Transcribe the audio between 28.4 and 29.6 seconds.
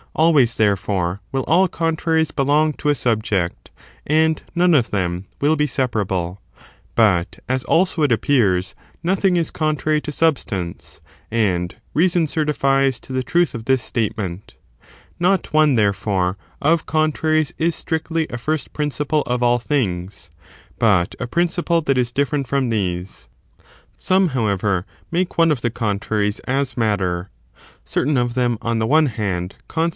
on the one hand,